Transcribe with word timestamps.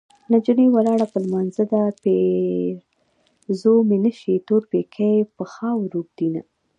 نجلۍ 0.33 0.67
ولاړه 0.71 1.05
په 1.13 1.17
لمانځه 1.23 1.63
ده 1.71 1.81
پېرزو 2.01 3.73
مې 3.87 3.97
نشي 4.05 4.35
تور 4.47 4.61
پيکی 4.71 5.13
په 5.35 5.43
خاورو 5.53 5.99
ږدينه 6.09 6.41